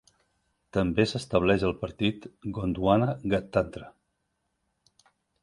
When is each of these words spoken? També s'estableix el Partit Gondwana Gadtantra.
També 0.77 1.03
s'estableix 1.11 1.65
el 1.67 1.75
Partit 1.81 2.25
Gondwana 2.57 3.11
Gadtantra. 3.35 3.93